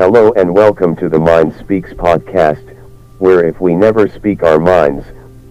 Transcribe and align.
Hello 0.00 0.32
and 0.32 0.54
welcome 0.54 0.96
to 0.96 1.10
the 1.10 1.18
Mind 1.18 1.54
Speaks 1.56 1.92
podcast, 1.92 2.74
where 3.18 3.44
if 3.44 3.60
we 3.60 3.74
never 3.74 4.08
speak 4.08 4.42
our 4.42 4.58
minds, 4.58 5.04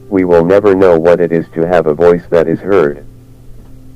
we 0.09 0.25
will 0.25 0.43
never 0.43 0.73
know 0.73 0.97
what 0.97 1.21
it 1.21 1.31
is 1.31 1.47
to 1.49 1.67
have 1.67 1.85
a 1.85 1.93
voice 1.93 2.25
that 2.31 2.47
is 2.47 2.59
heard. 2.59 3.05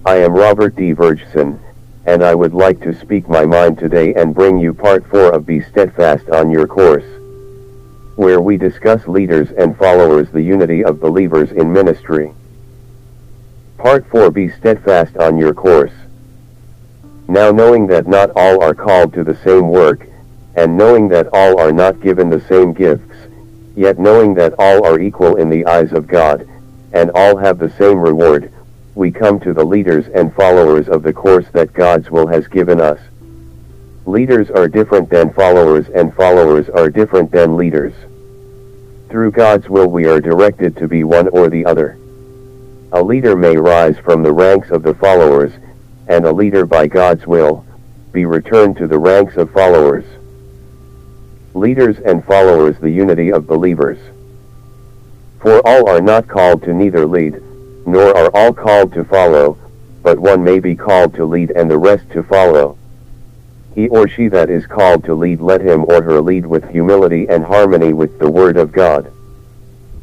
I 0.06 0.18
am 0.18 0.36
Robert 0.36 0.76
D. 0.76 0.94
Vergeson, 0.94 1.58
and 2.06 2.24
I 2.24 2.36
would 2.36 2.54
like 2.54 2.80
to 2.82 2.94
speak 2.94 3.28
my 3.28 3.48
mind 3.48 3.80
today 3.80 4.14
and 4.14 4.36
bring 4.36 4.60
you 4.60 4.76
part 4.76 5.10
4 5.10 5.34
of 5.34 5.48
Be 5.48 5.60
Steadfast 5.60 6.30
on 6.30 6.52
Your 6.52 6.68
Course, 6.68 7.20
where 8.16 8.40
we 8.40 8.56
discuss 8.56 9.08
leaders 9.08 9.50
and 9.58 9.76
followers 9.76 10.30
the 10.30 10.44
unity 10.44 10.84
of 10.84 11.02
believers 11.02 11.52
in 11.52 11.74
ministry. 11.74 12.32
Part 13.80 14.08
4 14.12 14.30
Be 14.30 14.50
Steadfast 14.50 15.18
on 15.18 15.40
Your 15.40 15.56
Course. 15.56 15.94
Now 17.28 17.50
knowing 17.50 17.88
that 17.88 18.06
not 18.06 18.30
all 18.36 18.62
are 18.62 18.76
called 18.76 19.14
to 19.16 19.24
the 19.24 19.38
same 19.44 19.70
work, 19.70 20.10
and 20.56 20.78
knowing 20.78 21.08
that 21.10 21.28
all 21.34 21.60
are 21.60 21.72
not 21.72 22.00
given 22.02 22.30
the 22.30 22.42
same 22.42 22.74
gifts, 22.74 23.16
yet 23.76 23.98
knowing 23.98 24.34
that 24.36 24.54
all 24.60 24.86
are 24.86 25.00
equal 25.00 25.36
in 25.36 25.50
the 25.50 25.66
eyes 25.66 25.92
of 25.92 26.08
God, 26.08 26.48
and 26.92 27.10
all 27.16 27.38
have 27.38 27.58
the 27.58 27.72
same 27.72 28.00
reward, 28.00 28.52
we 28.96 29.10
come 29.10 29.40
to 29.40 29.54
the 29.54 29.64
leaders 29.64 30.08
and 30.10 30.34
followers 30.36 30.88
of 30.88 31.02
the 31.02 31.14
course 31.14 31.48
that 31.52 31.74
God's 31.74 32.12
will 32.12 32.28
has 32.28 32.48
given 32.48 32.80
us. 32.80 33.00
Leaders 34.06 34.52
are 34.52 34.68
different 34.68 35.10
than 35.10 35.34
followers 35.34 35.90
and 35.90 36.14
followers 36.14 36.70
are 36.70 36.90
different 36.90 37.32
than 37.32 37.58
leaders. 37.58 37.94
Through 39.10 39.32
God's 39.32 39.70
will 39.70 39.88
we 39.88 40.06
are 40.06 40.20
directed 40.20 40.78
to 40.78 40.88
be 40.88 41.04
one 41.04 41.28
or 41.30 41.50
the 41.50 41.66
other. 41.66 41.98
A 42.92 43.02
leader 43.02 43.36
may 43.36 43.58
rise 43.58 43.98
from 43.98 44.22
the 44.22 44.34
ranks 44.34 44.70
of 44.70 44.84
the 44.84 44.94
followers, 44.94 45.54
and 46.08 46.26
a 46.26 46.32
leader 46.32 46.66
by 46.66 46.86
God's 46.86 47.26
will, 47.26 47.66
be 48.12 48.26
returned 48.26 48.78
to 48.78 48.88
the 48.88 49.00
ranks 49.00 49.38
of 49.38 49.52
followers. 49.52 50.06
Leaders 51.56 52.00
and 52.00 52.26
followers 52.26 52.80
the 52.80 52.90
unity 52.90 53.32
of 53.32 53.46
believers. 53.46 54.00
For 55.40 55.62
all 55.68 55.88
are 55.88 56.02
not 56.02 56.28
called 56.28 56.64
to 56.64 56.74
neither 56.74 57.06
lead, 57.06 57.40
nor 57.86 58.16
are 58.18 58.32
all 58.34 58.54
called 58.54 58.92
to 58.94 59.04
follow, 59.04 59.60
but 60.02 60.18
one 60.18 60.44
may 60.44 60.60
be 60.60 60.76
called 60.76 61.14
to 61.14 61.26
lead 61.26 61.52
and 61.52 61.70
the 61.70 61.78
rest 61.78 62.10
to 62.12 62.24
follow. 62.24 62.78
He 63.76 63.88
or 63.88 64.08
she 64.08 64.30
that 64.30 64.50
is 64.50 64.66
called 64.66 65.04
to 65.04 65.14
lead 65.14 65.42
let 65.42 65.62
him 65.62 65.86
or 65.88 66.02
her 66.02 66.22
lead 66.22 66.46
with 66.46 66.70
humility 66.70 67.28
and 67.30 67.46
harmony 67.46 67.94
with 67.94 68.18
the 68.18 68.32
word 68.32 68.58
of 68.58 68.72
God. 68.72 69.12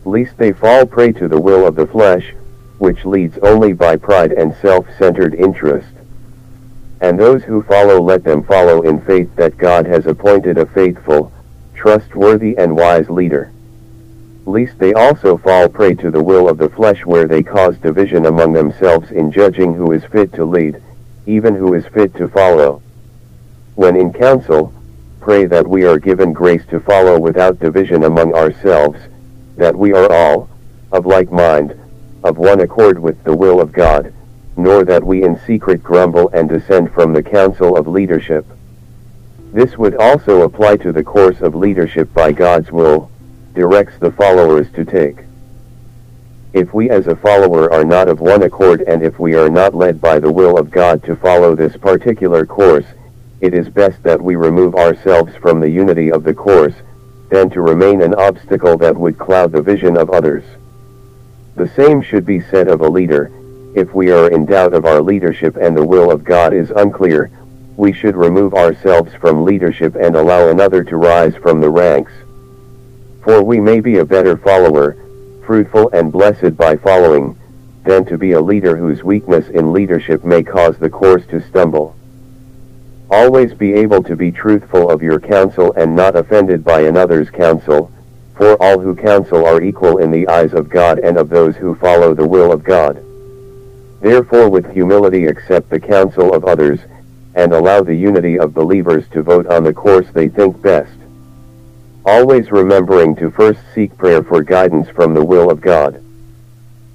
Lest 0.05 0.37
they 0.39 0.53
fall 0.53 0.87
prey 0.87 1.11
to 1.13 1.27
the 1.27 1.41
will 1.41 1.67
of 1.67 1.75
the 1.75 1.87
flesh, 1.87 2.33
which 2.79 3.05
leads 3.05 3.39
only 3.39 3.73
by 3.73 3.97
pride 3.97 4.33
and 4.33 4.55
self-centered 4.63 5.35
interest. 5.35 5.89
And 7.01 7.19
those 7.19 7.43
who 7.43 7.63
follow 7.63 8.01
let 8.01 8.23
them 8.23 8.45
follow 8.45 8.83
in 8.83 9.01
faith 9.01 9.35
that 9.35 9.59
God 9.59 9.87
has 9.87 10.07
appointed 10.07 10.57
a 10.57 10.67
faithful, 10.67 11.33
trustworthy 11.81 12.57
and 12.59 12.77
wise 12.77 13.09
leader 13.09 13.53
lest 14.47 14.79
they 14.79 14.93
also 14.95 15.37
fall 15.37 15.69
prey 15.69 15.95
to 15.95 16.11
the 16.11 16.23
will 16.23 16.49
of 16.49 16.59
the 16.59 16.69
flesh 16.71 17.05
where 17.05 17.27
they 17.27 17.43
cause 17.43 17.77
division 17.79 18.27
among 18.27 18.53
themselves 18.53 19.11
in 19.11 19.31
judging 19.31 19.75
who 19.75 19.93
is 19.93 20.05
fit 20.07 20.33
to 20.33 20.45
lead, 20.45 20.83
even 21.27 21.55
who 21.55 21.75
is 21.75 21.87
fit 21.87 22.15
to 22.15 22.29
follow. 22.29 22.83
When 23.75 23.97
in 23.97 24.13
council, 24.13 24.73
pray 25.21 25.45
that 25.47 25.67
we 25.67 25.85
are 25.85 25.99
given 25.99 26.33
grace 26.33 26.65
to 26.71 26.81
follow 26.81 27.19
without 27.19 27.61
division 27.61 28.05
among 28.05 28.35
ourselves, 28.35 28.99
that 29.57 29.77
we 29.77 29.93
are 29.93 30.11
all, 30.11 30.49
of 30.93 31.07
like 31.07 31.31
mind, 31.31 31.79
of 32.25 32.39
one 32.39 32.61
accord 32.61 32.99
with 32.99 33.23
the 33.25 33.37
will 33.37 33.61
of 33.61 33.73
God, 33.73 34.13
nor 34.57 34.85
that 34.85 35.05
we 35.05 35.23
in 35.23 35.39
secret 35.47 35.83
grumble 35.83 36.29
and 36.31 36.49
descend 36.49 36.93
from 36.93 37.13
the 37.13 37.23
council 37.23 37.77
of 37.77 37.87
leadership. 37.87 38.47
This 39.53 39.77
would 39.77 39.97
also 39.97 40.43
apply 40.43 40.77
to 40.77 40.93
the 40.93 41.03
course 41.03 41.41
of 41.41 41.57
leadership 41.57 42.13
by 42.15 42.31
God's 42.31 42.71
will, 42.71 43.11
directs 43.55 43.99
the 43.99 44.13
followers 44.13 44.71
to 44.75 44.85
take. 44.85 45.25
If 46.53 46.73
we 46.73 46.89
as 46.91 47.09
a 47.09 47.17
follower 47.17 47.73
are 47.73 47.85
not 47.85 48.09
of 48.09 48.21
one 48.21 48.43
accord 48.43 48.83
and 48.83 49.03
if 49.03 49.19
we 49.19 49.35
are 49.35 49.51
not 49.51 49.75
led 49.75 50.01
by 50.01 50.19
the 50.19 50.33
will 50.33 50.57
of 50.57 50.71
God 50.71 51.03
to 51.05 51.17
follow 51.17 51.55
this 51.55 51.77
particular 51.77 52.47
course, 52.47 52.87
it 53.41 53.55
is 53.55 53.69
best 53.69 54.03
that 54.05 54.21
we 54.21 54.37
remove 54.37 54.75
ourselves 54.75 55.35
from 55.37 55.61
the 55.61 55.71
unity 55.71 56.13
of 56.13 56.23
the 56.23 56.35
course, 56.35 56.75
than 57.31 57.51
to 57.51 57.61
remain 57.61 58.03
an 58.03 58.15
obstacle 58.15 58.77
that 58.79 58.97
would 58.97 59.19
cloud 59.19 59.53
the 59.53 59.63
vision 59.63 59.97
of 59.97 60.11
others. 60.11 60.45
The 61.57 61.69
same 61.69 62.03
should 62.03 62.27
be 62.27 62.41
said 62.41 62.69
of 62.69 62.81
a 62.81 62.89
leader, 62.89 63.33
if 63.75 63.95
we 63.95 64.11
are 64.11 64.31
in 64.31 64.47
doubt 64.47 64.75
of 64.75 64.85
our 64.85 65.01
leadership 65.01 65.57
and 65.57 65.77
the 65.77 65.87
will 65.87 66.11
of 66.11 66.25
God 66.25 66.53
is 66.53 66.71
unclear, 66.71 67.31
we 67.81 67.95
should 67.95 68.15
remove 68.15 68.53
ourselves 68.53 69.11
from 69.15 69.43
leadership 69.43 69.97
and 69.97 70.15
allow 70.15 70.49
another 70.49 70.85
to 70.85 70.99
rise 70.99 71.35
from 71.37 71.63
the 71.63 71.71
ranks. 71.71 72.13
For 73.25 73.43
we 73.43 73.59
may 73.59 73.81
be 73.81 73.97
a 73.97 74.05
better 74.05 74.37
follower, 74.37 74.97
fruitful 75.47 75.89
and 75.95 76.13
blessed 76.13 76.59
by 76.59 76.77
following, 76.77 77.39
than 77.85 78.05
to 78.05 78.19
be 78.19 78.33
a 78.33 78.41
leader 78.41 78.77
whose 78.77 79.03
weakness 79.03 79.49
in 79.49 79.73
leadership 79.73 80.23
may 80.25 80.43
cause 80.43 80.77
the 80.77 80.91
course 80.91 81.25
to 81.29 81.41
stumble. 81.49 81.97
Always 83.11 83.55
be 83.55 83.73
able 83.73 84.03
to 84.03 84.15
be 84.15 84.31
truthful 84.31 84.91
of 84.91 85.03
your 85.03 85.19
counsel 85.19 85.73
and 85.73 85.97
not 85.97 86.17
offended 86.17 86.63
by 86.63 86.83
another's 86.83 87.31
counsel, 87.31 87.91
for 88.37 88.63
all 88.63 88.79
who 88.79 88.95
counsel 88.95 89.47
are 89.47 89.63
equal 89.63 89.99
in 89.99 90.11
the 90.11 90.29
eyes 90.29 90.53
of 90.53 90.69
God 90.69 90.99
and 90.99 91.17
of 91.17 91.31
those 91.31 91.57
who 91.57 91.75
follow 91.75 92.13
the 92.13 92.29
will 92.29 92.53
of 92.53 92.63
God. 92.63 93.03
Therefore 94.03 94.51
with 94.51 94.71
humility 94.71 95.27
accept 95.27 95.71
the 95.71 95.81
counsel 95.81 96.35
of 96.35 96.45
others, 96.45 96.81
and 97.35 97.53
allow 97.53 97.83
the 97.83 97.95
unity 97.95 98.39
of 98.39 98.55
believers 98.55 99.05
to 99.13 99.23
vote 99.23 99.47
on 99.47 99.65
the 99.65 99.73
course 99.73 100.07
they 100.13 100.29
think 100.29 100.61
best 100.63 100.93
always 102.05 102.51
remembering 102.51 103.15
to 103.17 103.31
first 103.31 103.61
seek 103.75 103.97
prayer 103.97 104.23
for 104.23 104.43
guidance 104.43 104.89
from 104.89 105.15
the 105.15 105.25
will 105.25 105.51
of 105.51 105.61
God. 105.61 106.03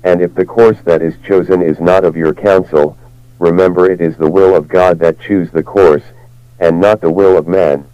And 0.03 0.22
if 0.22 0.34
the 0.34 0.45
course 0.45 0.78
that 0.84 1.01
is 1.01 1.16
chosen 1.25 1.62
is 1.62 1.79
not 1.79 2.03
of 2.03 2.18
your 2.18 2.34
counsel, 2.34 2.97
remember 3.40 3.90
it 3.90 4.01
is 4.01 4.18
the 4.18 4.29
will 4.29 4.56
of 4.56 4.68
God 4.68 5.00
that 5.00 5.19
choose 5.19 5.51
the 5.51 5.63
course, 5.63 6.03
and 6.59 6.79
not 6.79 7.01
the 7.01 7.12
will 7.12 7.38
of 7.38 7.47
man. 7.47 7.88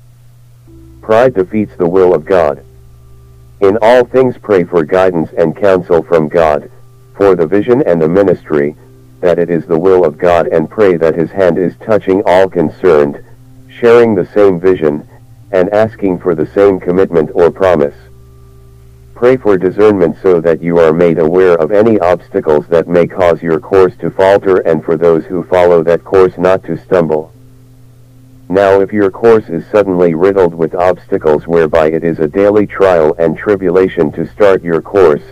Pride 1.02 1.34
defeats 1.34 1.76
the 1.78 1.90
will 1.90 2.14
of 2.14 2.26
God. 2.26 2.64
In 3.60 3.78
all 3.82 4.06
things 4.06 4.38
pray 4.38 4.64
for 4.64 4.84
guidance 4.84 5.30
and 5.38 5.56
counsel 5.56 6.04
from 6.04 6.28
God, 6.28 6.72
for 7.16 7.36
the 7.36 7.46
vision 7.46 7.84
and 7.86 8.02
the 8.02 8.10
ministry, 8.10 8.76
that 9.22 9.40
it 9.40 9.50
is 9.50 9.66
the 9.66 9.80
will 9.80 10.04
of 10.04 10.18
God 10.18 10.48
and 10.48 10.70
pray 10.70 10.98
that 10.98 11.16
his 11.16 11.32
hand 11.32 11.58
is 11.58 11.76
touching 11.78 12.22
all 12.26 12.50
concerned, 12.50 13.24
sharing 13.70 14.14
the 14.14 14.26
same 14.26 14.60
vision, 14.60 15.08
and 15.52 15.70
asking 15.70 16.20
for 16.20 16.36
the 16.36 16.48
same 16.48 16.80
commitment 16.80 17.30
or 17.34 17.52
promise. 17.52 17.96
Pray 19.14 19.38
for 19.38 19.58
discernment 19.58 20.18
so 20.22 20.42
that 20.42 20.62
you 20.62 20.80
are 20.80 20.92
made 20.92 21.20
aware 21.20 21.54
of 21.54 21.72
any 21.72 22.00
obstacles 22.00 22.66
that 22.68 22.88
may 22.88 23.06
cause 23.06 23.42
your 23.42 23.60
course 23.60 23.96
to 23.98 24.10
falter 24.10 24.58
and 24.62 24.84
for 24.84 24.98
those 24.98 25.26
who 25.26 25.44
follow 25.44 25.84
that 25.84 26.04
course 26.04 26.38
not 26.38 26.64
to 26.64 26.76
stumble. 26.76 27.32
Now 28.50 28.82
if 28.82 28.92
your 28.92 29.12
course 29.12 29.48
is 29.48 29.66
suddenly 29.68 30.16
riddled 30.16 30.56
with 30.56 30.74
obstacles 30.74 31.46
whereby 31.46 31.92
it 31.92 32.04
is 32.04 32.20
a 32.20 32.28
daily 32.28 32.66
trial 32.66 33.16
and 33.20 33.38
tribulation 33.38 34.12
to 34.14 34.28
start 34.28 34.64
your 34.64 34.82
course, 34.82 35.24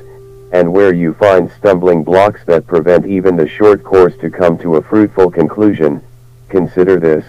and 0.52 0.74
where 0.74 0.94
you 0.94 1.14
find 1.14 1.52
stumbling 1.52 2.04
blocks 2.04 2.44
that 2.46 2.66
prevent 2.66 3.06
even 3.06 3.36
the 3.36 3.48
short 3.48 3.84
course 3.84 4.14
to 4.18 4.30
come 4.30 4.58
to 4.58 4.76
a 4.76 4.82
fruitful 4.82 5.30
conclusion, 5.30 6.02
consider 6.50 7.00
this, 7.00 7.26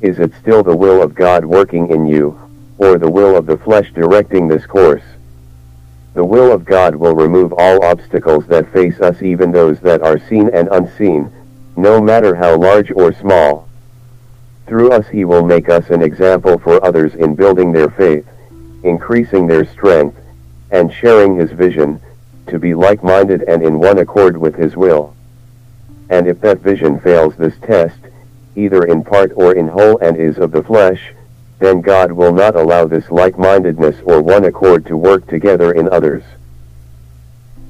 is 0.00 0.18
it 0.18 0.32
still 0.40 0.62
the 0.62 0.76
will 0.76 1.02
of 1.02 1.14
God 1.14 1.44
working 1.44 1.90
in 1.90 2.06
you, 2.06 2.38
or 2.76 2.98
the 2.98 3.10
will 3.10 3.36
of 3.36 3.46
the 3.46 3.56
flesh 3.56 3.90
directing 3.92 4.46
this 4.46 4.66
course? 4.66 5.02
The 6.14 6.24
will 6.24 6.52
of 6.52 6.64
God 6.64 6.94
will 6.94 7.14
remove 7.14 7.52
all 7.56 7.84
obstacles 7.84 8.46
that 8.48 8.72
face 8.72 9.00
us 9.00 9.22
even 9.22 9.50
those 9.50 9.80
that 9.80 10.02
are 10.02 10.18
seen 10.18 10.50
and 10.52 10.68
unseen, 10.68 11.32
no 11.76 12.00
matter 12.00 12.34
how 12.34 12.56
large 12.56 12.90
or 12.90 13.12
small. 13.12 13.68
Through 14.66 14.92
us 14.92 15.08
he 15.08 15.24
will 15.24 15.44
make 15.44 15.68
us 15.68 15.88
an 15.90 16.02
example 16.02 16.58
for 16.58 16.84
others 16.84 17.14
in 17.14 17.34
building 17.34 17.72
their 17.72 17.88
faith, 17.88 18.26
increasing 18.82 19.46
their 19.46 19.64
strength, 19.64 20.18
and 20.70 20.92
sharing 20.92 21.36
his 21.36 21.50
vision, 21.50 22.00
to 22.48 22.58
be 22.58 22.74
like-minded 22.74 23.42
and 23.42 23.62
in 23.62 23.78
one 23.78 23.98
accord 23.98 24.36
with 24.36 24.54
his 24.54 24.76
will. 24.76 25.14
And 26.10 26.26
if 26.26 26.40
that 26.40 26.60
vision 26.60 27.00
fails 27.00 27.36
this 27.36 27.54
test, 27.62 27.98
either 28.56 28.84
in 28.84 29.04
part 29.04 29.32
or 29.36 29.54
in 29.54 29.68
whole 29.68 29.98
and 29.98 30.16
is 30.16 30.38
of 30.38 30.52
the 30.52 30.62
flesh, 30.62 31.12
then 31.58 31.80
God 31.80 32.12
will 32.12 32.32
not 32.32 32.56
allow 32.56 32.86
this 32.86 33.10
like-mindedness 33.10 33.96
or 34.04 34.22
one 34.22 34.44
accord 34.44 34.86
to 34.86 34.96
work 34.96 35.26
together 35.26 35.72
in 35.72 35.88
others. 35.88 36.22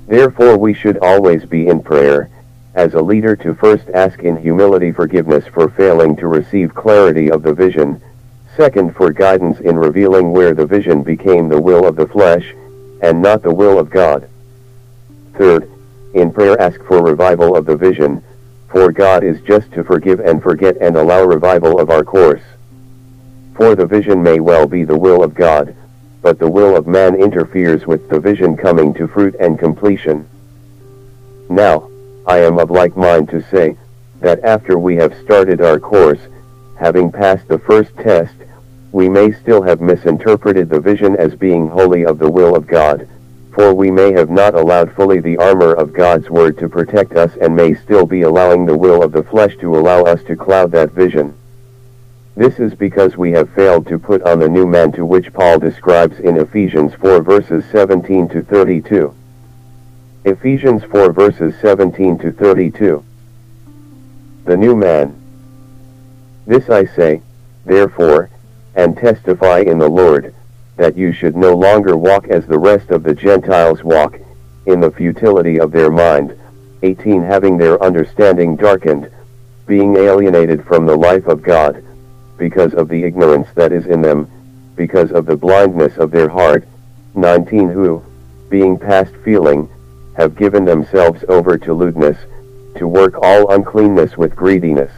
Therefore 0.07 0.57
we 0.57 0.73
should 0.75 0.99
always 0.99 1.45
be 1.45 1.67
in 1.67 1.83
prayer, 1.83 2.31
as 2.75 2.95
a 2.95 3.03
leader 3.03 3.35
to 3.37 3.55
first 3.55 3.89
ask 3.91 4.21
in 4.21 4.37
humility 4.37 4.93
forgiveness 4.93 5.47
for 5.47 5.69
failing 5.71 6.17
to 6.17 6.29
receive 6.29 6.75
clarity 6.75 7.31
of 7.31 7.43
the 7.43 7.53
vision, 7.53 8.01
second 8.57 8.95
for 8.95 9.11
guidance 9.11 9.61
in 9.61 9.77
revealing 9.77 10.33
where 10.33 10.55
the 10.55 10.67
vision 10.67 11.03
became 11.03 11.49
the 11.49 11.61
will 11.61 11.87
of 11.87 11.97
the 11.97 12.07
flesh, 12.07 12.55
and 13.03 13.21
not 13.21 13.43
the 13.43 13.55
will 13.55 13.79
of 13.79 13.91
God. 13.91 14.29
Third, 15.38 15.70
in 16.14 16.32
prayer 16.32 16.61
ask 16.61 16.82
for 16.82 17.00
revival 17.00 17.56
of 17.56 17.64
the 17.64 17.76
vision, 17.76 18.25
for 18.69 18.90
God 18.90 19.23
is 19.23 19.40
just 19.43 19.70
to 19.73 19.85
forgive 19.85 20.19
and 20.19 20.43
forget 20.43 20.76
and 20.81 20.96
allow 20.96 21.23
revival 21.23 21.79
of 21.79 21.90
our 21.90 22.02
course. 22.02 22.43
For 23.55 23.76
the 23.76 23.87
vision 23.87 24.20
may 24.20 24.40
well 24.40 24.67
be 24.67 24.82
the 24.82 24.99
will 24.99 25.23
of 25.23 25.35
God, 25.35 25.76
but 26.23 26.40
the 26.40 26.50
will 26.50 26.76
of 26.76 26.88
man 26.88 27.14
interferes 27.14 27.87
with 27.87 28.08
the 28.08 28.19
vision 28.19 28.56
coming 28.56 28.93
to 28.94 29.06
fruit 29.06 29.37
and 29.38 29.58
completion. 29.58 30.29
Now, 31.49 31.88
I 32.26 32.38
am 32.38 32.58
of 32.58 32.73
like 32.73 32.96
mind 32.96 33.29
to 33.31 33.40
say, 33.43 33.76
that 34.20 34.43
after 34.43 34.76
we 34.76 34.96
have 34.96 35.17
started 35.23 35.61
our 35.61 35.79
course, 35.79 36.20
having 36.81 37.12
passed 37.12 37.46
the 37.46 37.61
first 37.61 37.94
test, 37.99 38.35
we 38.90 39.08
may 39.08 39.31
still 39.31 39.62
have 39.62 39.81
misinterpreted 39.81 40.69
the 40.69 40.81
vision 40.81 41.14
as 41.14 41.37
being 41.37 41.69
wholly 41.69 42.05
of 42.05 42.19
the 42.19 42.31
will 42.31 42.56
of 42.56 42.67
God, 42.67 43.08
for 43.59 43.75
we 43.75 43.91
may 43.91 44.13
have 44.13 44.31
not 44.31 44.55
allowed 44.55 44.95
fully 44.95 45.19
the 45.19 45.37
armor 45.37 45.73
of 45.73 45.93
God's 45.93 46.31
word 46.31 46.57
to 46.59 46.69
protect 46.69 47.15
us 47.15 47.33
and 47.41 47.57
may 47.57 47.75
still 47.75 48.07
be 48.07 48.23
allowing 48.23 48.65
the 48.65 48.79
will 48.79 49.03
of 49.03 49.11
the 49.11 49.25
flesh 49.25 49.57
to 49.57 49.77
allow 49.77 50.05
us 50.05 50.23
to 50.29 50.37
cloud 50.37 50.71
that 50.71 50.93
vision. 50.93 51.37
This 52.37 52.61
is 52.61 52.73
because 52.77 53.17
we 53.17 53.33
have 53.33 53.53
failed 53.55 53.89
to 53.89 53.99
put 53.99 54.23
on 54.23 54.39
the 54.39 54.49
new 54.49 54.65
man 54.65 54.93
to 54.93 55.05
which 55.05 55.33
Paul 55.33 55.59
describes 55.59 56.21
in 56.21 56.37
Ephesians 56.37 56.95
4 57.01 57.21
verses 57.21 57.65
17 57.73 58.29
to 58.29 58.43
32. 58.43 59.13
Ephesians 60.25 60.85
4 60.85 61.13
verses 61.13 61.53
17 61.61 62.17
to 62.19 62.31
32. 62.31 63.05
The 64.45 64.57
new 64.57 64.77
man. 64.77 65.21
This 66.47 66.71
I 66.71 66.85
say, 66.85 67.23
therefore, 67.65 68.31
and 68.77 68.97
testify 68.97 69.63
in 69.63 69.79
the 69.79 69.89
Lord, 69.89 70.33
that 70.79 70.97
you 70.97 71.13
should 71.13 71.37
no 71.37 71.55
longer 71.55 71.97
walk 71.97 72.29
as 72.29 72.47
the 72.47 72.59
rest 72.59 72.91
of 72.91 73.03
the 73.03 73.15
Gentiles 73.15 73.85
walk, 73.85 74.19
in 74.67 74.81
the 74.81 74.91
futility 74.91 75.59
of 75.59 75.73
their 75.73 75.91
mind, 75.91 76.39
18 76.83 77.23
having 77.23 77.59
their 77.59 77.83
understanding 77.83 78.57
darkened, 78.57 79.11
being 79.67 79.97
alienated 79.97 80.65
from 80.65 80.87
the 80.87 80.97
life 80.97 81.27
of 81.27 81.43
God, 81.43 81.85
because 82.37 82.75
of 82.75 82.89
the 82.89 83.03
ignorance 83.03 83.49
that 83.55 83.73
is 83.73 83.87
in 83.87 84.01
them, 84.01 84.31
because 84.77 85.11
of 85.11 85.27
the 85.27 85.37
blindness 85.37 85.97
of 85.99 86.11
their 86.13 86.29
heart, 86.29 86.67
19 87.15 87.69
who, 87.69 88.03
being 88.49 88.79
past 88.79 89.13
feeling, 89.25 89.69
have 90.17 90.37
given 90.37 90.65
themselves 90.65 91.25
over 91.29 91.59
to 91.59 91.75
lewdness, 91.75 92.17
to 92.77 92.87
work 92.87 93.15
all 93.21 93.53
uncleanness 93.53 94.17
with 94.17 94.37
greediness. 94.37 94.93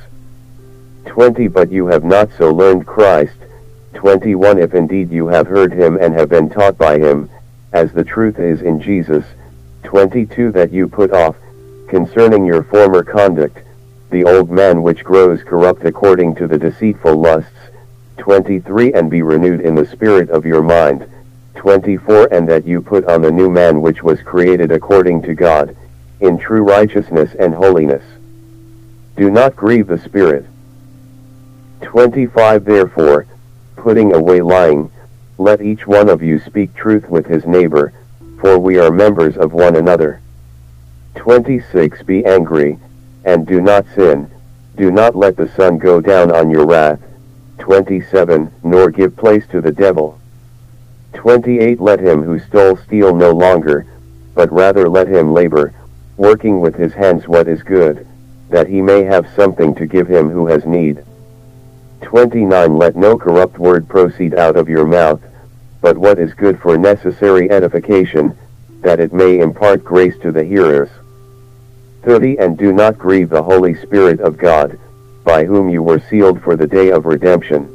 20 1.06 1.49
But 1.49 1.73
you 1.73 1.87
have 1.87 2.05
not 2.05 2.29
so 2.37 2.53
learned 2.53 2.87
Christ, 2.87 3.37
21 3.94 4.58
If 4.58 4.75
indeed 4.75 5.10
you 5.10 5.28
have 5.28 5.46
heard 5.46 5.72
him 5.72 5.96
and 6.00 6.14
have 6.14 6.28
been 6.28 6.48
taught 6.48 6.78
by 6.78 6.98
him, 6.98 7.28
as 7.72 7.92
the 7.92 8.04
truth 8.04 8.38
is 8.38 8.62
in 8.62 8.81
Jesus, 8.81 9.25
22 9.84 10.52
That 10.52 10.72
you 10.72 10.88
put 10.88 11.12
off, 11.12 11.37
concerning 11.88 12.44
your 12.44 12.62
former 12.64 13.02
conduct, 13.02 13.58
the 14.10 14.25
old 14.25 14.50
man 14.50 14.82
which 14.82 15.04
grows 15.04 15.42
corrupt 15.42 15.84
according 15.84 16.34
to 16.37 16.46
the 16.46 16.58
deceitful 16.58 17.16
lusts, 17.16 17.50
23 18.19 18.92
And 18.94 19.10
be 19.10 19.22
renewed 19.22 19.60
in 19.60 19.75
the 19.75 19.87
spirit 19.87 20.31
of 20.31 20.44
your 20.44 20.62
mind, 20.62 21.08
24 21.54 22.32
And 22.32 22.48
that 22.48 22.66
you 22.66 22.81
put 22.81 23.04
on 23.06 23.22
the 23.22 23.31
new 23.31 23.50
man 23.50 23.81
which 23.81 24.02
was 24.02 24.20
created 24.22 24.70
according 24.70 25.22
to 25.22 25.34
God, 25.34 25.76
in 26.20 26.38
true 26.38 26.62
righteousness 26.62 27.34
and 27.38 27.54
holiness. 27.54 28.04
Do 29.16 29.31
not 29.31 29.56
grieve 29.56 29.87
the 29.87 29.98
Spirit. 29.98 30.46
25 31.82 32.64
Therefore, 32.64 33.26
putting 33.81 34.12
away 34.12 34.43
lying, 34.43 34.93
let 35.38 35.62
each 35.62 35.87
one 35.87 36.11
of 36.11 36.23
you 36.23 36.38
speak 36.38 36.75
truth 36.75 37.09
with 37.09 37.25
his 37.27 37.47
neighbor, 37.47 37.94
for 38.38 38.59
we 38.59 38.79
are 38.79 38.91
members 38.91 39.38
of 39.38 39.55
one 39.55 39.75
another. 39.75 40.21
26 41.15 42.03
Be 42.03 42.25
angry, 42.27 42.79
and 43.25 43.47
do 43.47 43.61
not 43.61 43.87
sin, 43.94 44.31
do 44.77 44.91
not 44.91 45.17
let 45.17 45.35
the 45.37 45.49
sun 45.56 45.79
go 45.79 45.99
down 45.99 46.31
on 46.31 46.50
your 46.50 46.67
wrath. 46.67 47.00
27 47.59 48.53
Nor 48.62 48.91
give 48.91 49.17
place 49.17 49.47
to 49.49 49.62
the 49.62 49.73
devil. 49.73 50.19
28 51.15 51.81
Let 51.81 52.00
him 52.00 52.23
who 52.23 52.38
stole 52.38 52.76
steal 52.76 53.15
no 53.15 53.31
longer, 53.31 53.87
but 54.35 54.53
rather 54.53 54.91
let 54.91 55.09
him 55.09 55.33
labor, 55.33 55.73
working 56.19 56.61
with 56.61 56.75
his 56.75 56.93
hands 56.93 57.26
what 57.26 57.49
is 57.49 57.62
good, 57.62 58.06
that 58.50 58.67
he 58.67 58.83
may 58.83 59.05
have 59.05 59.26
something 59.35 59.75
to 59.76 59.87
give 59.87 60.06
him 60.06 60.29
who 60.29 60.47
has 60.49 60.67
need. 60.67 61.03
29 62.02 62.76
Let 62.76 62.97
no 62.97 63.17
corrupt 63.17 63.58
word 63.58 63.88
proceed 63.88 64.35
out 64.35 64.56
of 64.56 64.69
your 64.69 64.87
mouth, 64.87 65.20
but 65.81 65.97
what 65.97 66.19
is 66.19 66.35
good 66.35 66.61
for 66.61 66.76
necessary 66.76 67.50
edification, 67.50 68.37
that 68.82 69.00
it 69.00 69.12
may 69.12 69.38
impart 69.38 69.85
grace 69.85 70.19
to 70.20 70.32
the 70.32 70.44
hearers. 70.44 70.91
30 72.02 72.38
And 72.38 72.56
do 72.56 72.73
not 72.73 72.99
grieve 72.99 73.29
the 73.29 73.43
Holy 73.43 73.75
Spirit 73.75 74.20
of 74.20 74.38
God, 74.38 74.79
by 75.25 75.44
whom 75.44 75.69
you 75.69 75.82
were 75.82 76.00
sealed 76.00 76.43
for 76.43 76.56
the 76.56 76.67
day 76.67 76.91
of 76.91 77.06
redemption. 77.06 77.69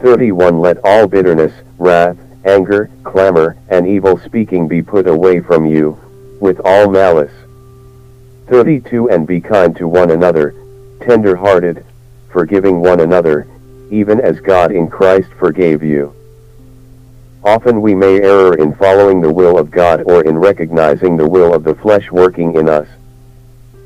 31 0.00 0.60
Let 0.60 0.78
all 0.84 1.06
bitterness, 1.06 1.52
wrath, 1.78 2.18
anger, 2.44 2.90
clamor, 3.02 3.56
and 3.68 3.86
evil 3.86 4.18
speaking 4.18 4.68
be 4.68 4.82
put 4.82 5.06
away 5.06 5.40
from 5.40 5.64
you, 5.64 5.98
with 6.40 6.60
all 6.64 6.90
malice. 6.90 7.32
32 8.48 9.08
And 9.08 9.26
be 9.26 9.40
kind 9.40 9.74
to 9.76 9.88
one 9.88 10.10
another, 10.10 10.54
tender-hearted, 11.00 11.84
forgiving 12.34 12.80
one 12.80 12.98
another, 12.98 13.46
even 13.90 14.20
as 14.20 14.40
God 14.40 14.72
in 14.72 14.88
Christ 14.88 15.30
forgave 15.38 15.84
you. 15.84 16.12
Often 17.44 17.80
we 17.80 17.94
may 17.94 18.20
err 18.20 18.54
in 18.54 18.74
following 18.74 19.20
the 19.20 19.32
will 19.32 19.56
of 19.56 19.70
God 19.70 20.02
or 20.06 20.24
in 20.24 20.36
recognizing 20.36 21.16
the 21.16 21.28
will 21.28 21.54
of 21.54 21.62
the 21.62 21.76
flesh 21.76 22.10
working 22.10 22.56
in 22.56 22.68
us. 22.68 22.88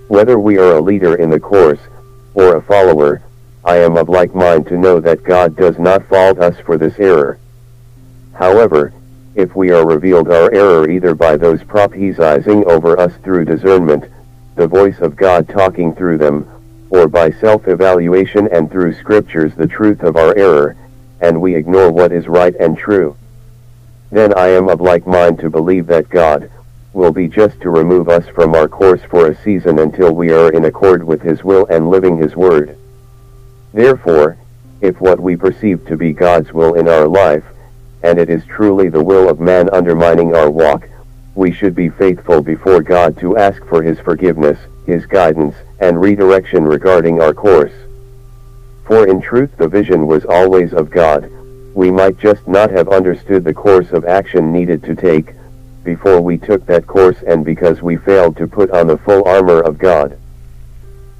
Whether 0.08 0.38
we 0.38 0.56
are 0.56 0.78
a 0.78 0.80
leader 0.80 1.16
in 1.16 1.28
the 1.28 1.38
course, 1.38 1.80
or 2.32 2.56
a 2.56 2.62
follower, 2.62 3.20
I 3.64 3.76
am 3.76 3.98
of 3.98 4.08
like 4.08 4.34
mind 4.34 4.66
to 4.68 4.78
know 4.78 4.98
that 5.00 5.24
God 5.24 5.54
does 5.54 5.78
not 5.78 6.08
fault 6.08 6.38
us 6.38 6.58
for 6.64 6.78
this 6.78 6.98
error. 6.98 7.38
However, 8.32 8.94
if 9.34 9.54
we 9.54 9.72
are 9.72 9.86
revealed 9.86 10.30
our 10.30 10.50
error 10.54 10.88
either 10.88 11.14
by 11.14 11.36
those 11.36 11.60
prophesizing 11.60 12.64
over 12.64 12.98
us 12.98 13.12
through 13.22 13.44
discernment, 13.44 14.04
the 14.56 14.66
voice 14.66 15.00
of 15.00 15.16
God 15.16 15.48
talking 15.48 15.94
through 15.94 16.16
them, 16.16 16.48
or 16.90 17.08
by 17.08 17.30
self-evaluation 17.30 18.48
and 18.52 18.70
through 18.70 18.94
scriptures 18.94 19.54
the 19.54 19.66
truth 19.66 20.02
of 20.02 20.16
our 20.16 20.36
error, 20.36 20.76
and 21.20 21.40
we 21.40 21.54
ignore 21.54 21.90
what 21.90 22.12
is 22.12 22.28
right 22.28 22.54
and 22.56 22.78
true. 22.78 23.16
Then 24.10 24.32
I 24.38 24.48
am 24.48 24.68
of 24.68 24.80
like 24.80 25.06
mind 25.06 25.38
to 25.40 25.50
believe 25.50 25.86
that 25.88 26.08
God, 26.08 26.50
will 26.92 27.12
be 27.12 27.28
just 27.28 27.60
to 27.60 27.70
remove 27.70 28.08
us 28.08 28.26
from 28.28 28.54
our 28.54 28.68
course 28.68 29.02
for 29.10 29.28
a 29.28 29.42
season 29.42 29.78
until 29.78 30.12
we 30.12 30.32
are 30.32 30.50
in 30.50 30.64
accord 30.64 31.04
with 31.04 31.22
His 31.22 31.44
will 31.44 31.66
and 31.66 31.90
living 31.90 32.16
His 32.16 32.34
word. 32.34 32.76
Therefore, 33.72 34.38
if 34.80 35.00
what 35.00 35.20
we 35.20 35.36
perceive 35.36 35.86
to 35.86 35.96
be 35.96 36.12
God's 36.12 36.52
will 36.52 36.74
in 36.74 36.88
our 36.88 37.06
life, 37.06 37.44
and 38.02 38.18
it 38.18 38.30
is 38.30 38.44
truly 38.46 38.88
the 38.88 39.02
will 39.02 39.28
of 39.28 39.40
man 39.40 39.68
undermining 39.70 40.34
our 40.34 40.50
walk, 40.50 40.88
we 41.38 41.52
should 41.52 41.72
be 41.72 41.88
faithful 41.88 42.42
before 42.42 42.82
God 42.82 43.16
to 43.18 43.36
ask 43.36 43.64
for 43.66 43.80
His 43.80 44.00
forgiveness, 44.00 44.58
His 44.86 45.06
guidance, 45.06 45.54
and 45.78 46.00
redirection 46.00 46.64
regarding 46.64 47.22
our 47.22 47.32
course. 47.32 47.72
For 48.84 49.06
in 49.06 49.20
truth 49.20 49.56
the 49.56 49.68
vision 49.68 50.08
was 50.08 50.24
always 50.24 50.72
of 50.72 50.90
God, 50.90 51.30
we 51.74 51.92
might 51.92 52.18
just 52.18 52.48
not 52.48 52.72
have 52.72 52.88
understood 52.88 53.44
the 53.44 53.54
course 53.54 53.92
of 53.92 54.04
action 54.04 54.52
needed 54.52 54.82
to 54.82 54.96
take, 54.96 55.32
before 55.84 56.20
we 56.20 56.38
took 56.38 56.66
that 56.66 56.88
course 56.88 57.22
and 57.24 57.44
because 57.44 57.82
we 57.82 57.96
failed 57.96 58.36
to 58.38 58.48
put 58.48 58.72
on 58.72 58.88
the 58.88 58.98
full 58.98 59.22
armor 59.28 59.60
of 59.60 59.78
God. 59.78 60.18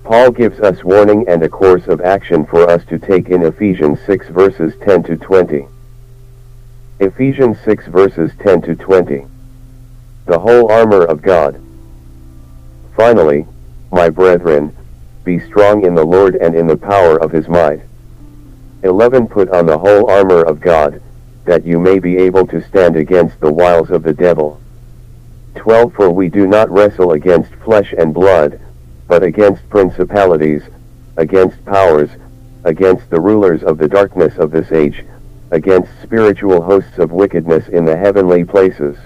Paul 0.03 0.33
gives 0.33 0.59
us 0.59 0.83
warning 0.83 1.29
and 1.29 1.45
a 1.45 1.49
course 1.49 1.87
of 1.87 2.01
action 2.01 2.45
for 2.45 2.69
us 2.69 2.85
to 2.87 2.99
take 2.99 3.29
in 3.29 3.45
Ephesians 3.45 4.01
6 4.05 4.31
verses 4.31 4.75
10 4.85 5.05
to 5.05 5.17
20. 5.17 5.69
Ephesians 6.99 7.57
6 7.65 7.87
verses 7.87 8.33
10 8.41 8.63
to 8.63 8.75
20. 8.75 9.25
The 10.29 10.39
whole 10.39 10.71
armor 10.71 11.05
of 11.05 11.23
God. 11.23 11.59
Finally, 12.95 13.47
my 13.91 14.11
brethren, 14.11 14.77
be 15.25 15.41
strong 15.41 15.87
in 15.87 15.95
the 15.95 16.05
Lord 16.05 16.35
and 16.37 16.55
in 16.55 16.67
the 16.67 16.77
power 16.77 17.19
of 17.19 17.33
his 17.33 17.49
might. 17.49 17.81
11 18.83 19.29
Put 19.29 19.49
on 19.49 19.65
the 19.65 19.79
whole 19.79 20.11
armor 20.11 20.43
of 20.43 20.61
God, 20.61 21.01
that 21.47 21.65
you 21.65 21.81
may 21.81 21.99
be 21.99 22.19
able 22.19 22.47
to 22.49 22.63
stand 22.69 22.95
against 22.95 23.41
the 23.41 23.51
wiles 23.51 23.91
of 23.91 24.03
the 24.03 24.13
devil. 24.13 24.61
12 25.55 25.95
For 25.95 26.11
we 26.11 26.29
do 26.29 26.47
not 26.47 26.69
wrestle 26.69 27.13
against 27.13 27.55
flesh 27.65 27.95
and 27.97 28.13
blood, 28.13 28.61
but 29.07 29.23
against 29.23 29.67
principalities, 29.71 30.63
against 31.17 31.65
powers, 31.65 32.11
against 32.65 33.09
the 33.09 33.21
rulers 33.21 33.63
of 33.63 33.79
the 33.79 33.89
darkness 33.89 34.37
of 34.37 34.51
this 34.51 34.73
age, 34.73 35.07
against 35.53 36.03
spiritual 36.03 36.61
hosts 36.61 36.99
of 36.99 37.13
wickedness 37.13 37.67
in 37.69 37.87
the 37.87 37.97
heavenly 37.97 38.45
places. 38.45 38.99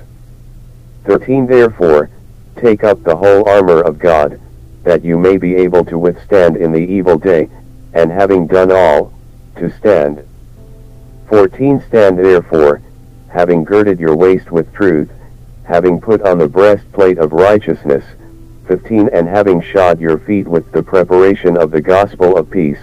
13 1.04 1.46
Therefore, 1.46 2.10
take 2.56 2.84
up 2.84 3.02
the 3.02 3.16
whole 3.16 3.48
armor 3.48 3.80
of 3.80 3.98
God, 3.98 4.40
that 4.84 5.04
you 5.04 5.18
may 5.18 5.36
be 5.36 5.56
able 5.56 5.84
to 5.84 5.98
withstand 5.98 6.56
in 6.56 6.72
the 6.72 6.78
evil 6.78 7.18
day, 7.18 7.48
and 7.92 8.10
having 8.10 8.46
done 8.46 8.70
all, 8.70 9.12
to 9.56 9.70
stand. 9.70 10.26
14 11.28 11.82
Stand 11.88 12.18
therefore, 12.18 12.82
having 13.28 13.64
girded 13.64 13.98
your 13.98 14.16
waist 14.16 14.50
with 14.50 14.72
truth, 14.74 15.10
having 15.64 16.00
put 16.00 16.22
on 16.22 16.38
the 16.38 16.48
breastplate 16.48 17.18
of 17.18 17.32
righteousness, 17.32 18.04
15 18.68 19.08
And 19.12 19.28
having 19.28 19.60
shod 19.60 20.00
your 20.00 20.18
feet 20.18 20.46
with 20.46 20.70
the 20.72 20.82
preparation 20.82 21.56
of 21.56 21.70
the 21.70 21.80
gospel 21.80 22.36
of 22.36 22.50
peace, 22.50 22.78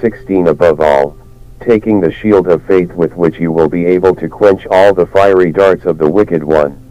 16 0.00 0.48
Above 0.48 0.80
all, 0.80 1.16
taking 1.60 2.00
the 2.00 2.12
shield 2.12 2.46
of 2.46 2.62
faith 2.64 2.92
with 2.92 3.14
which 3.14 3.38
you 3.38 3.50
will 3.50 3.68
be 3.68 3.86
able 3.86 4.14
to 4.14 4.28
quench 4.28 4.66
all 4.70 4.92
the 4.92 5.06
fiery 5.06 5.50
darts 5.50 5.84
of 5.84 5.98
the 5.98 6.08
wicked 6.08 6.44
one. 6.44 6.85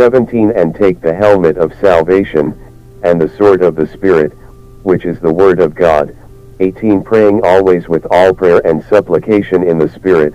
17 0.00 0.52
And 0.52 0.74
take 0.74 1.02
the 1.02 1.12
helmet 1.12 1.58
of 1.58 1.78
salvation, 1.78 2.58
and 3.02 3.20
the 3.20 3.28
sword 3.36 3.60
of 3.60 3.76
the 3.76 3.86
Spirit, 3.86 4.32
which 4.82 5.04
is 5.04 5.20
the 5.20 5.30
word 5.30 5.60
of 5.60 5.74
God. 5.74 6.16
18 6.58 7.02
Praying 7.02 7.42
always 7.44 7.86
with 7.86 8.06
all 8.10 8.32
prayer 8.32 8.66
and 8.66 8.82
supplication 8.84 9.62
in 9.62 9.76
the 9.76 9.90
Spirit, 9.90 10.32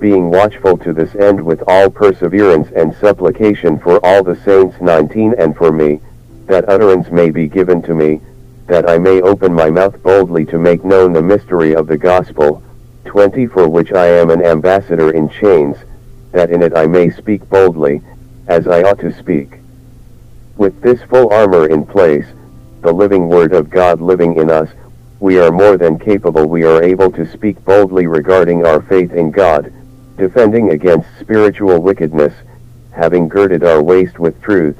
being 0.00 0.30
watchful 0.30 0.78
to 0.78 0.94
this 0.94 1.14
end 1.16 1.38
with 1.38 1.62
all 1.68 1.90
perseverance 1.90 2.70
and 2.74 2.96
supplication 2.96 3.78
for 3.78 4.02
all 4.02 4.24
the 4.24 4.36
saints. 4.36 4.80
19 4.80 5.34
And 5.36 5.54
for 5.54 5.70
me, 5.70 6.00
that 6.46 6.66
utterance 6.66 7.10
may 7.10 7.28
be 7.28 7.46
given 7.46 7.82
to 7.82 7.94
me, 7.94 8.22
that 8.68 8.88
I 8.88 8.96
may 8.96 9.20
open 9.20 9.52
my 9.52 9.68
mouth 9.68 10.02
boldly 10.02 10.46
to 10.46 10.58
make 10.58 10.82
known 10.82 11.12
the 11.12 11.20
mystery 11.20 11.74
of 11.74 11.88
the 11.88 11.98
gospel. 11.98 12.62
20 13.04 13.48
For 13.48 13.68
which 13.68 13.92
I 13.92 14.06
am 14.06 14.30
an 14.30 14.42
ambassador 14.42 15.10
in 15.10 15.28
chains, 15.28 15.76
that 16.32 16.48
in 16.48 16.62
it 16.62 16.74
I 16.74 16.86
may 16.86 17.10
speak 17.10 17.46
boldly, 17.50 18.00
as 18.46 18.66
I 18.66 18.82
ought 18.82 19.00
to 19.00 19.12
speak. 19.12 19.58
With 20.56 20.80
this 20.82 21.02
full 21.02 21.32
armor 21.32 21.66
in 21.66 21.84
place, 21.84 22.26
the 22.82 22.92
living 22.92 23.28
word 23.28 23.52
of 23.52 23.70
God 23.70 24.00
living 24.00 24.36
in 24.36 24.50
us, 24.50 24.68
we 25.20 25.38
are 25.38 25.50
more 25.50 25.78
than 25.78 25.98
capable 25.98 26.46
we 26.46 26.64
are 26.64 26.82
able 26.82 27.10
to 27.12 27.30
speak 27.30 27.64
boldly 27.64 28.06
regarding 28.06 28.66
our 28.66 28.82
faith 28.82 29.12
in 29.12 29.30
God, 29.30 29.72
defending 30.18 30.70
against 30.70 31.08
spiritual 31.18 31.80
wickedness, 31.80 32.34
having 32.90 33.28
girded 33.28 33.64
our 33.64 33.82
waist 33.82 34.18
with 34.18 34.40
truth, 34.42 34.76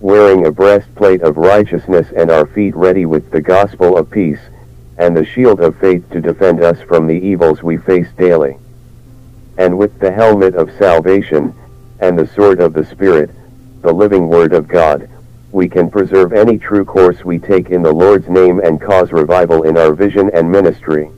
wearing 0.00 0.46
a 0.46 0.50
breastplate 0.50 1.22
of 1.22 1.36
righteousness 1.36 2.08
and 2.16 2.30
our 2.30 2.46
feet 2.46 2.74
ready 2.74 3.06
with 3.06 3.30
the 3.30 3.40
gospel 3.40 3.96
of 3.96 4.10
peace, 4.10 4.40
and 4.98 5.16
the 5.16 5.24
shield 5.24 5.60
of 5.60 5.78
faith 5.78 6.08
to 6.10 6.20
defend 6.20 6.62
us 6.62 6.80
from 6.80 7.06
the 7.06 7.14
evils 7.14 7.62
we 7.62 7.76
face 7.76 8.08
daily. 8.16 8.56
And 9.58 9.78
with 9.78 9.98
the 10.00 10.10
helmet 10.10 10.54
of 10.54 10.70
salvation, 10.78 11.54
and 12.02 12.18
the 12.18 12.26
sword 12.26 12.60
of 12.60 12.72
the 12.72 12.84
Spirit, 12.84 13.30
the 13.80 13.92
living 13.92 14.28
word 14.28 14.52
of 14.52 14.66
God, 14.66 15.08
we 15.52 15.68
can 15.68 15.88
preserve 15.88 16.32
any 16.32 16.58
true 16.58 16.84
course 16.84 17.24
we 17.24 17.38
take 17.38 17.70
in 17.70 17.80
the 17.82 17.92
Lord's 17.92 18.28
name 18.28 18.58
and 18.58 18.80
cause 18.80 19.12
revival 19.12 19.62
in 19.62 19.78
our 19.78 19.94
vision 19.94 20.28
and 20.34 20.50
ministry. 20.50 21.10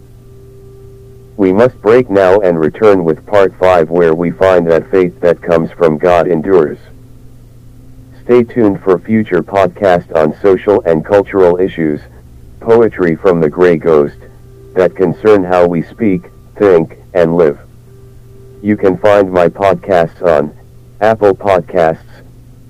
We 1.38 1.54
must 1.54 1.80
break 1.80 2.10
now 2.10 2.40
and 2.40 2.60
return 2.60 3.02
with 3.02 3.26
part 3.26 3.54
5 3.58 3.88
where 3.88 4.14
we 4.14 4.30
find 4.30 4.70
that 4.70 4.90
faith 4.90 5.18
that 5.20 5.40
comes 5.40 5.70
from 5.70 5.96
God 5.96 6.28
endures. 6.28 6.78
Stay 8.22 8.44
tuned 8.44 8.82
for 8.82 8.98
future 8.98 9.42
podcast 9.42 10.14
on 10.14 10.38
social 10.40 10.82
and 10.82 11.04
cultural 11.04 11.58
issues, 11.58 12.00
poetry 12.60 13.16
from 13.16 13.40
the 13.40 13.48
Grey 13.48 13.78
Ghost, 13.78 14.18
that 14.74 14.94
concern 14.94 15.44
how 15.44 15.66
we 15.66 15.82
speak, 15.82 16.30
think, 16.56 16.98
and 17.14 17.36
live. 17.36 17.58
You 18.62 18.76
can 18.76 18.98
find 18.98 19.32
my 19.32 19.48
podcasts 19.48 20.22
on 20.22 20.54
Apple 21.00 21.34
Podcasts, 21.34 22.22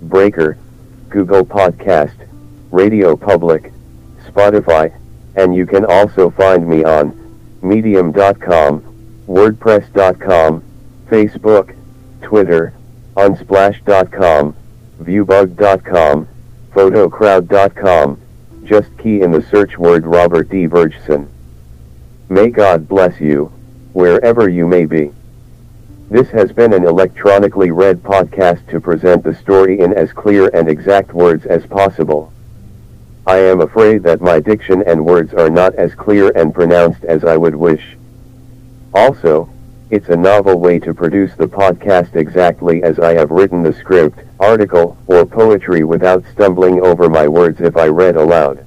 Breaker, 0.02 0.58
Google 1.08 1.44
Podcast, 1.44 2.14
Radio 2.70 3.16
Public, 3.16 3.72
Spotify, 4.26 4.92
and 5.36 5.54
you 5.54 5.66
can 5.66 5.84
also 5.84 6.30
find 6.30 6.68
me 6.68 6.84
on 6.84 7.20
Medium.com, 7.62 8.82
WordPress.com, 9.26 10.62
Facebook, 11.08 11.76
Twitter, 12.22 12.74
Unsplash.com, 13.16 14.56
Viewbug.com, 15.00 16.28
Photocrowd.com, 16.72 18.20
just 18.64 18.98
key 18.98 19.20
in 19.20 19.30
the 19.30 19.42
search 19.42 19.78
word 19.78 20.06
Robert 20.06 20.48
D. 20.48 20.66
Vergeson. 20.66 21.28
May 22.28 22.48
God 22.48 22.88
bless 22.88 23.20
you, 23.20 23.52
wherever 23.92 24.48
you 24.48 24.66
may 24.66 24.86
be. 24.86 25.12
This 26.10 26.28
has 26.30 26.52
been 26.52 26.74
an 26.74 26.84
electronically 26.84 27.70
read 27.70 28.02
podcast 28.02 28.68
to 28.68 28.78
present 28.78 29.24
the 29.24 29.34
story 29.34 29.80
in 29.80 29.94
as 29.94 30.12
clear 30.12 30.50
and 30.52 30.68
exact 30.68 31.14
words 31.14 31.46
as 31.46 31.64
possible. 31.64 32.30
I 33.26 33.38
am 33.38 33.62
afraid 33.62 34.02
that 34.02 34.20
my 34.20 34.38
diction 34.38 34.82
and 34.86 35.06
words 35.06 35.32
are 35.32 35.48
not 35.48 35.74
as 35.76 35.94
clear 35.94 36.30
and 36.36 36.54
pronounced 36.54 37.04
as 37.04 37.24
I 37.24 37.38
would 37.38 37.54
wish. 37.54 37.96
Also, 38.92 39.48
it's 39.88 40.10
a 40.10 40.16
novel 40.16 40.60
way 40.60 40.78
to 40.80 40.92
produce 40.92 41.34
the 41.36 41.46
podcast 41.46 42.16
exactly 42.16 42.82
as 42.82 42.98
I 42.98 43.14
have 43.14 43.30
written 43.30 43.62
the 43.62 43.72
script, 43.72 44.18
article, 44.38 44.98
or 45.06 45.24
poetry 45.24 45.84
without 45.84 46.22
stumbling 46.32 46.84
over 46.84 47.08
my 47.08 47.26
words 47.26 47.62
if 47.62 47.78
I 47.78 47.86
read 47.86 48.16
aloud. 48.16 48.64